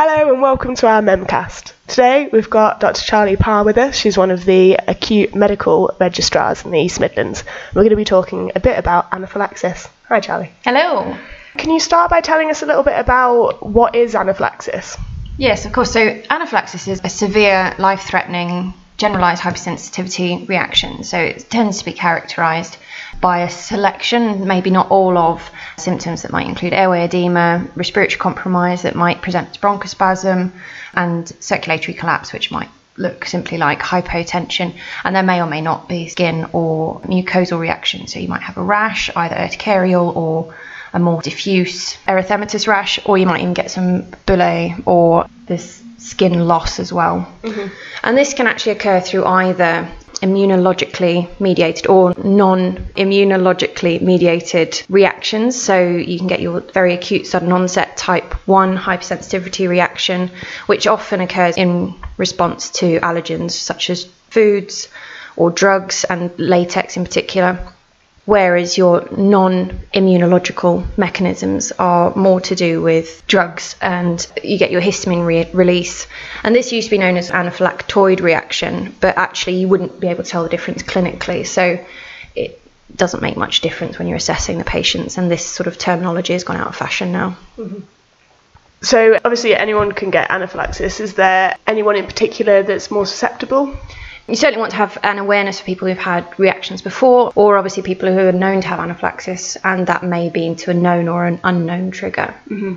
[0.00, 1.72] Hello and welcome to our Memcast.
[1.88, 3.02] Today we've got Dr.
[3.02, 3.96] Charlie Parr with us.
[3.96, 7.42] She's one of the acute medical registrars in the East Midlands.
[7.74, 9.88] We're going to be talking a bit about anaphylaxis.
[10.06, 10.52] Hi, Charlie.
[10.62, 11.18] Hello.
[11.56, 14.96] Can you start by telling us a little bit about what is anaphylaxis?
[15.36, 15.90] Yes, of course.
[15.90, 21.04] So, anaphylaxis is a severe, life threatening, generalized hypersensitivity reaction.
[21.04, 22.76] So, it tends to be characterized
[23.20, 28.82] by a selection, maybe not all of symptoms that might include airway edema, respiratory compromise
[28.82, 30.50] that might present as bronchospasm,
[30.94, 34.74] and circulatory collapse, which might look simply like hypotension.
[35.04, 38.08] And there may or may not be skin or mucosal reaction.
[38.08, 40.54] So, you might have a rash, either urticarial or
[40.92, 46.46] a more diffuse erythematous rash, or you might even get some bullae or this skin
[46.46, 47.30] loss as well.
[47.42, 47.74] Mm-hmm.
[48.02, 49.88] And this can actually occur through either
[50.22, 55.60] immunologically mediated or non immunologically mediated reactions.
[55.60, 60.30] So you can get your very acute sudden onset type 1 hypersensitivity reaction,
[60.66, 64.88] which often occurs in response to allergens such as foods
[65.36, 67.72] or drugs and latex in particular
[68.28, 74.82] whereas your non immunological mechanisms are more to do with drugs and you get your
[74.82, 76.06] histamine re- release.
[76.42, 80.24] And this used to be known as anaphylactoid reaction, but actually you wouldn't be able
[80.24, 81.46] to tell the difference clinically.
[81.46, 81.82] So
[82.36, 82.60] it
[82.94, 86.44] doesn't make much difference when you're assessing the patients, and this sort of terminology has
[86.44, 87.38] gone out of fashion now.
[87.56, 87.80] Mm-hmm.
[88.82, 91.00] So, obviously, anyone can get anaphylaxis.
[91.00, 93.74] Is there anyone in particular that's more susceptible?
[94.28, 97.82] You certainly want to have an awareness for people who've had reactions before, or obviously
[97.82, 101.24] people who are known to have anaphylaxis, and that may be into a known or
[101.24, 102.34] an unknown trigger.
[102.50, 102.74] Mm-hmm.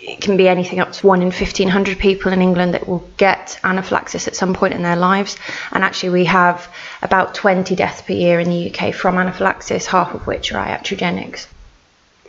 [0.00, 3.60] It can be anything up to one in 1,500 people in England that will get
[3.62, 5.36] anaphylaxis at some point in their lives.
[5.70, 6.68] And actually, we have
[7.00, 11.46] about 20 deaths per year in the UK from anaphylaxis, half of which are iatrogenics.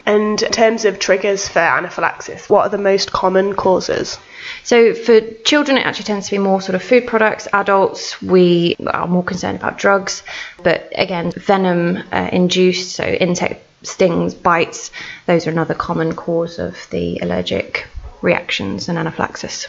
[0.09, 4.17] And in terms of triggers for anaphylaxis, what are the most common causes?
[4.63, 7.47] So for children, it actually tends to be more sort of food products.
[7.53, 10.23] Adults, we are more concerned about drugs.
[10.63, 14.89] But again, venom uh, induced, so insect stings, bites,
[15.27, 17.85] those are another common cause of the allergic
[18.23, 19.67] reactions and anaphylaxis.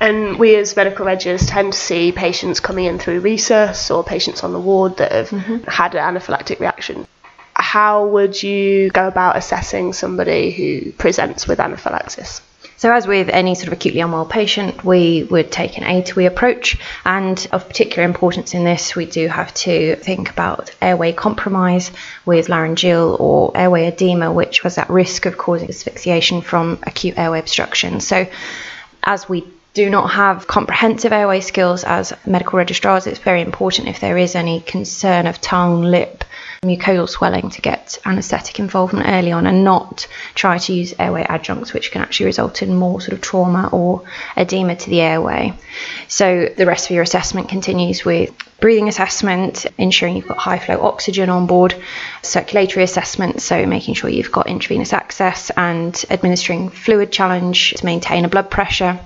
[0.00, 4.42] And we as medical registrars tend to see patients coming in through resus or patients
[4.42, 5.70] on the ward that have mm-hmm.
[5.70, 7.06] had an anaphylactic reaction
[7.74, 12.40] how would you go about assessing somebody who presents with anaphylaxis?
[12.76, 16.20] So, as with any sort of acutely unwell patient, we would take an A to
[16.20, 16.78] E approach.
[17.04, 21.90] And of particular importance in this, we do have to think about airway compromise
[22.24, 27.40] with laryngeal or airway edema, which was at risk of causing asphyxiation from acute airway
[27.40, 27.98] obstruction.
[27.98, 28.28] So,
[29.02, 33.98] as we do not have comprehensive airway skills as medical registrars, it's very important if
[33.98, 36.22] there is any concern of tongue, lip,
[36.64, 41.72] mucosal swelling to get anaesthetic involvement early on and not try to use airway adjuncts,
[41.72, 44.02] which can actually result in more sort of trauma or
[44.36, 45.52] edema to the airway.
[46.08, 50.80] So the rest of your assessment continues with breathing assessment, ensuring you've got high flow
[50.80, 51.74] oxygen on board,
[52.22, 58.24] circulatory assessment, so making sure you've got intravenous access, and administering fluid challenge to maintain
[58.24, 58.98] a blood pressure.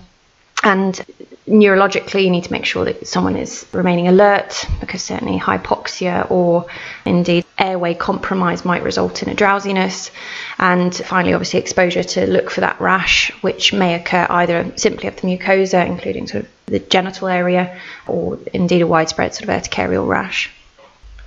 [0.62, 1.00] And
[1.48, 6.66] neurologically, you need to make sure that someone is remaining alert because certainly hypoxia or
[7.04, 10.10] indeed airway compromise might result in a drowsiness.
[10.58, 15.16] And finally, obviously, exposure to look for that rash, which may occur either simply up
[15.16, 20.06] the mucosa, including sort of the genital area, or indeed a widespread sort of urticarial
[20.06, 20.50] rash.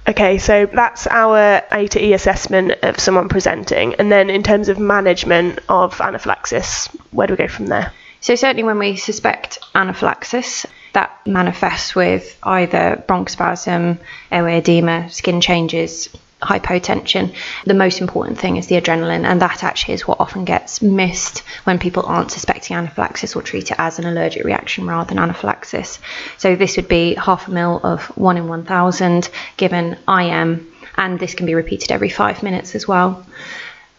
[0.07, 3.93] Okay, so that's our A to E assessment of someone presenting.
[3.95, 7.93] And then in terms of management of anaphylaxis, where do we go from there?
[8.21, 13.97] So, certainly when we suspect anaphylaxis, that manifests with either bronchospasm,
[14.31, 16.07] airway edema, skin changes,
[16.39, 17.33] hypotension.
[17.65, 21.39] The most important thing is the adrenaline, and that actually is what often gets missed
[21.63, 25.97] when people aren't suspecting anaphylaxis or treat it as an allergic reaction rather than anaphylaxis.
[26.37, 31.33] So, this would be half a mil of 1 in 1000 given IM, and this
[31.33, 33.25] can be repeated every five minutes as well.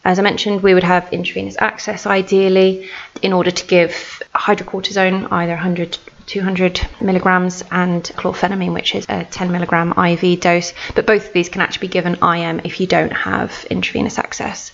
[0.05, 2.89] As I mentioned, we would have intravenous access ideally
[3.23, 9.51] in order to give hydrocortisone, either 100 200 milligrams, and chlorphenamine, which is a 10
[9.51, 10.73] milligram IV dose.
[10.95, 14.73] But both of these can actually be given IM if you don't have intravenous access.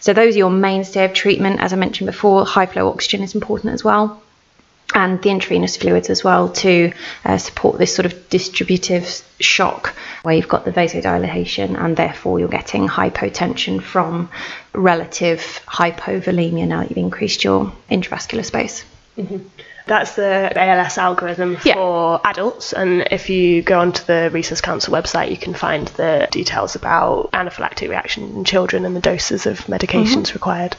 [0.00, 1.60] So, those are your mainstay of treatment.
[1.60, 4.22] As I mentioned before, high flow oxygen is important as well
[4.92, 6.92] and the intravenous fluids as well to
[7.24, 12.48] uh, support this sort of distributive shock where you've got the vasodilation and therefore you're
[12.48, 14.30] getting hypotension from
[14.72, 18.84] relative hypovolemia now that you've increased your intravascular space.
[19.16, 19.46] Mm-hmm.
[19.86, 25.30] That's the ALS algorithm for adults, and if you go onto the Resus Council website,
[25.30, 30.28] you can find the details about anaphylactic reaction in children and the doses of medications
[30.28, 30.36] mm-hmm.
[30.36, 30.76] required.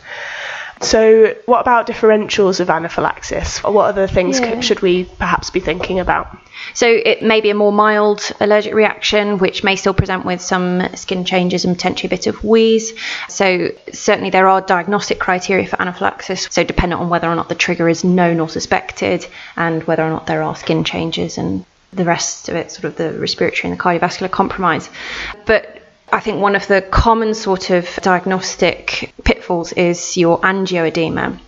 [0.81, 3.59] So, what about differentials of anaphylaxis?
[3.63, 4.59] What other things Yeah.
[4.59, 6.27] should we perhaps be thinking about?
[6.73, 10.87] So it may be a more mild allergic reaction, which may still present with some
[10.95, 12.93] skin changes and potentially a bit of wheeze.
[13.29, 16.47] So certainly there are diagnostic criteria for anaphylaxis.
[16.51, 19.25] So dependent on whether or not the trigger is known or suspected,
[19.55, 22.95] and whether or not there are skin changes and the rest of it, sort of
[22.97, 24.89] the respiratory and the cardiovascular compromise.
[25.45, 25.74] But
[26.11, 31.39] I think one of the common sort of diagnostic pitfalls is your angioedema.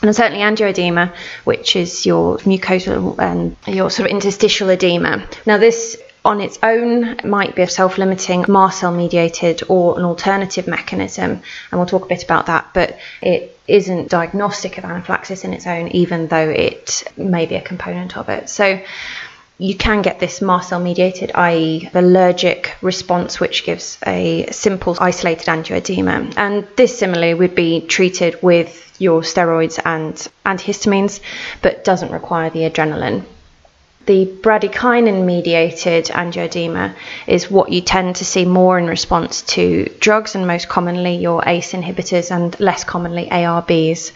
[0.00, 1.12] And certainly angioedema,
[1.44, 5.26] which is your mucosal and your sort of interstitial edema.
[5.44, 10.04] Now, this on its own might be a self limiting mast cell mediated or an
[10.04, 15.44] alternative mechanism, and we'll talk a bit about that, but it isn't diagnostic of anaphylaxis
[15.44, 18.48] in its own, even though it may be a component of it.
[18.48, 18.80] So,
[19.58, 25.46] you can get this mast cell mediated, i.e., allergic response, which gives a simple isolated
[25.46, 26.32] angioedema.
[26.36, 30.14] And this similarly would be treated with your steroids and
[30.46, 31.20] antihistamines,
[31.60, 33.24] but doesn't require the adrenaline.
[34.06, 36.94] The bradykinin mediated angioedema
[37.26, 41.42] is what you tend to see more in response to drugs, and most commonly your
[41.46, 44.12] ACE inhibitors and less commonly ARBs,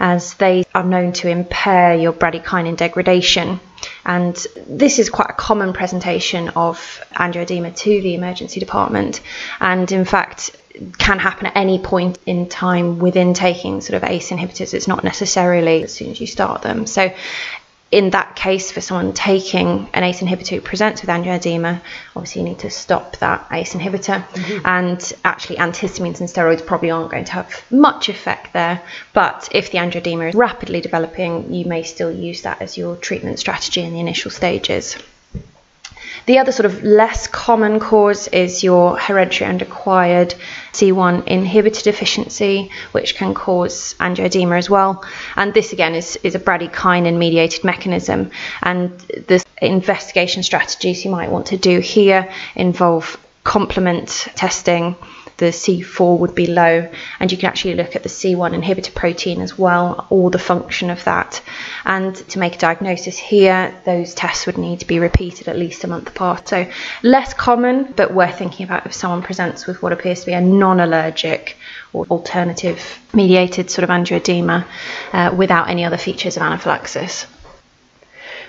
[0.00, 3.60] as they are known to impair your bradykinin degradation.
[4.08, 4.34] And
[4.66, 9.20] this is quite a common presentation of angioedema to the emergency department,
[9.60, 10.56] and in fact,
[10.96, 14.72] can happen at any point in time within taking sort of ACE inhibitors.
[14.72, 16.86] It's not necessarily as soon as you start them.
[16.86, 17.12] So,
[17.90, 21.80] in that case, for someone taking an ACE inhibitor who presents with angioedema,
[22.14, 24.26] obviously you need to stop that ACE inhibitor.
[24.26, 24.66] Mm-hmm.
[24.66, 28.82] And actually, antihistamines and steroids probably aren't going to have much effect there.
[29.14, 33.38] But if the angioedema is rapidly developing, you may still use that as your treatment
[33.38, 34.96] strategy in the initial stages.
[36.28, 40.34] The other sort of less common cause is your hereditary and acquired
[40.74, 45.02] C1 inhibitor deficiency, which can cause angioedema as well.
[45.36, 48.30] And this again is, is a bradykinin mediated mechanism.
[48.62, 54.96] And the investigation strategies you might want to do here involve complement testing.
[55.38, 56.90] The C4 would be low,
[57.20, 60.90] and you can actually look at the C1 inhibitor protein as well, or the function
[60.90, 61.40] of that.
[61.84, 65.84] And to make a diagnosis here, those tests would need to be repeated at least
[65.84, 66.48] a month apart.
[66.48, 66.68] So,
[67.04, 70.40] less common, but worth thinking about if someone presents with what appears to be a
[70.40, 71.56] non allergic
[71.92, 74.66] or alternative mediated sort of angioedema
[75.12, 77.26] uh, without any other features of anaphylaxis.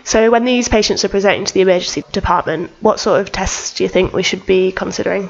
[0.04, 3.84] So, when these patients are presenting to the emergency department, what sort of tests do
[3.84, 5.30] you think we should be considering?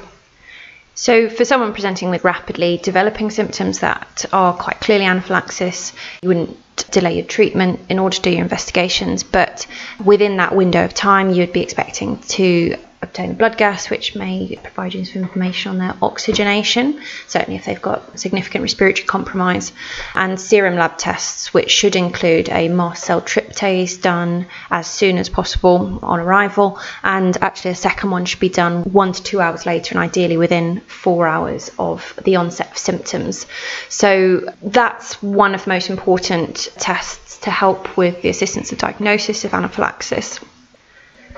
[0.94, 5.92] So, for someone presenting with rapidly developing symptoms that are quite clearly anaphylaxis,
[6.22, 6.58] you wouldn't
[6.90, 9.66] delay your treatment in order to do your investigations, but
[10.04, 14.58] within that window of time, you'd be expecting to obtain a blood gas, which may
[14.62, 19.72] provide you some information on their oxygenation, certainly if they've got significant respiratory compromise,
[20.14, 25.28] and serum lab tests, which should include a mast cell tryptase done as soon as
[25.28, 29.64] possible on arrival, and actually a second one should be done one to two hours
[29.64, 33.46] later, and ideally within four hours of the onset of symptoms.
[33.88, 39.44] So that's one of the most important tests to help with the assistance of diagnosis
[39.44, 40.40] of anaphylaxis.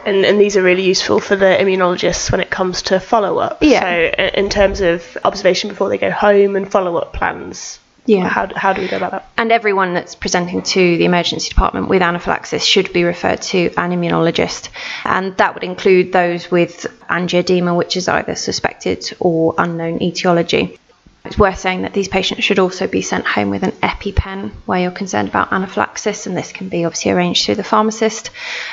[0.05, 3.59] And, and these are really useful for the immunologists when it comes to follow up.
[3.63, 3.81] Yeah.
[3.81, 8.27] So, in terms of observation before they go home and follow up plans, Yeah.
[8.29, 9.29] how, how do we go about that?
[9.37, 13.91] And everyone that's presenting to the emergency department with anaphylaxis should be referred to an
[13.93, 14.71] immunologist.
[15.05, 20.79] And that would include those with angioedema, which is either suspected or unknown etiology.
[21.25, 24.81] It's worth saying that these patients should also be sent home with an EpiPen where
[24.81, 28.31] you're concerned about anaphylaxis, and this can be obviously arranged through the pharmacist.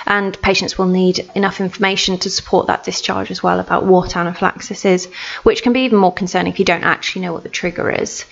[0.08, 4.84] And patients will need enough information to support that discharge as well about what anaphylaxis
[4.84, 5.06] is,
[5.44, 8.26] which can be even more concerning if you don't actually know what the trigger is.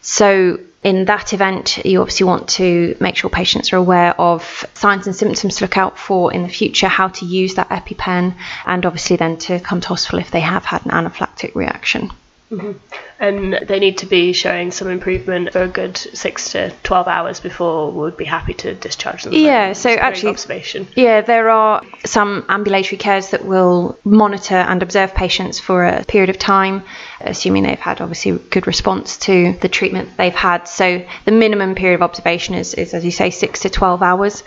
[0.00, 5.06] So, in that event, you obviously want to make sure patients are aware of signs
[5.06, 8.86] and symptoms to look out for in the future, how to use that EpiPen, and
[8.86, 12.10] obviously then to come to hospital if they have had an anaphylactic reaction.
[12.50, 12.72] Mm-hmm.
[13.20, 17.38] And they need to be showing some improvement for a good six to 12 hours
[17.38, 19.34] before we would be happy to discharge them.
[19.34, 20.88] Yeah, so actually- observation.
[20.96, 26.30] Yeah, there are some ambulatory cares that will monitor and observe patients for a period
[26.30, 26.82] of time,
[27.20, 30.66] assuming they've had obviously good response to the treatment they've had.
[30.66, 34.42] So the minimum period of observation is, is as you say, six to 12 hours,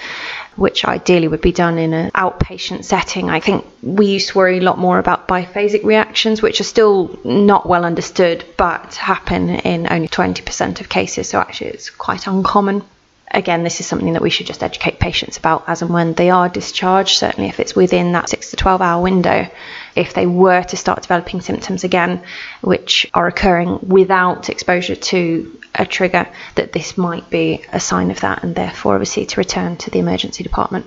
[0.55, 3.29] which ideally would be done in an outpatient setting.
[3.29, 7.19] I think we used to worry a lot more about biphasic reactions, which are still
[7.23, 11.27] not well understood, but happen in only 20% of cases.
[11.27, 12.81] So actually, it's quite uncommon.
[13.29, 16.29] again, this is something that we should just educate patients about as and when they
[16.29, 19.49] are discharged, certainly if it's within that 6 to 12 hour window.
[19.97, 22.23] If they were to start developing symptoms again,
[22.61, 28.21] which are occurring without exposure to a trigger, that this might be a sign of
[28.21, 30.85] that, and therefore, obviously, to return to the emergency department.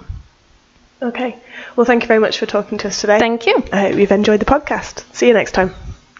[1.02, 1.36] Okay.
[1.74, 3.18] Well, thank you very much for talking to us today.
[3.18, 3.62] Thank you.
[3.70, 5.04] I hope you've enjoyed the podcast.
[5.14, 5.74] See you next time.